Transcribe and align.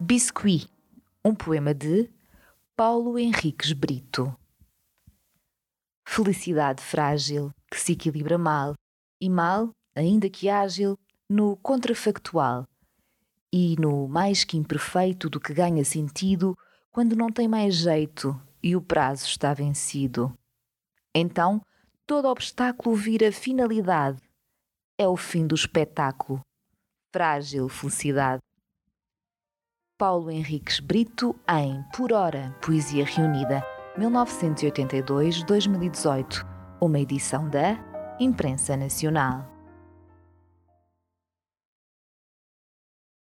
Biscuit, 0.00 0.70
um 1.24 1.34
poema 1.34 1.74
de 1.74 2.08
Paulo 2.76 3.18
Henriques 3.18 3.72
Brito. 3.72 4.32
Felicidade 6.06 6.80
frágil 6.80 7.50
que 7.68 7.80
se 7.80 7.94
equilibra 7.94 8.38
mal, 8.38 8.74
e 9.20 9.28
mal, 9.28 9.72
ainda 9.96 10.30
que 10.30 10.48
ágil, 10.48 10.96
no 11.28 11.56
contrafactual, 11.56 12.64
e 13.52 13.74
no 13.76 14.06
mais 14.06 14.44
que 14.44 14.56
imperfeito 14.56 15.28
do 15.28 15.40
que 15.40 15.52
ganha 15.52 15.84
sentido 15.84 16.56
quando 16.92 17.16
não 17.16 17.28
tem 17.28 17.48
mais 17.48 17.74
jeito 17.74 18.40
e 18.62 18.76
o 18.76 18.80
prazo 18.80 19.26
está 19.26 19.52
vencido. 19.52 20.32
Então, 21.12 21.60
todo 22.06 22.28
obstáculo 22.28 22.94
vira 22.94 23.32
finalidade. 23.32 24.22
É 24.96 25.08
o 25.08 25.16
fim 25.16 25.44
do 25.44 25.56
espetáculo. 25.56 26.40
Frágil 27.12 27.68
felicidade. 27.68 28.40
Paulo 29.98 30.30
Henriques 30.30 30.78
Brito 30.78 31.34
em 31.50 31.82
Por 31.92 32.12
Hora, 32.12 32.54
Poesia 32.64 33.04
Reunida, 33.04 33.66
1982-2018, 33.98 36.46
uma 36.80 37.00
edição 37.00 37.48
da 37.48 37.76
Imprensa 38.20 38.76
Nacional. 38.76 39.57